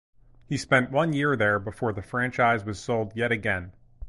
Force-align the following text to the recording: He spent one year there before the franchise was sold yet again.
He 0.47 0.57
spent 0.57 0.89
one 0.89 1.13
year 1.13 1.35
there 1.35 1.59
before 1.59 1.93
the 1.93 2.01
franchise 2.01 2.65
was 2.65 2.79
sold 2.79 3.11
yet 3.15 3.31
again. 3.31 3.73